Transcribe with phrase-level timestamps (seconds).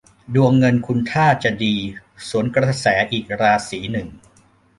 [0.35, 1.75] ดวงเงินคุณดูท่าจะดี
[2.29, 4.07] สวนกระแสอีกราศีหนึ่ง